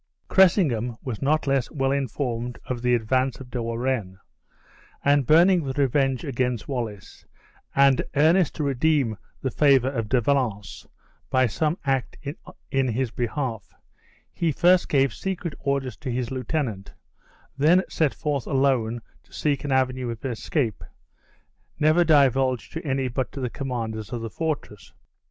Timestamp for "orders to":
15.59-16.09